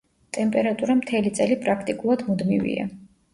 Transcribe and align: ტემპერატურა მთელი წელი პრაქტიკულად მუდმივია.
ტემპერატურა 0.35 0.95
მთელი 1.01 1.33
წელი 1.41 1.59
პრაქტიკულად 1.67 2.25
მუდმივია. 2.31 2.89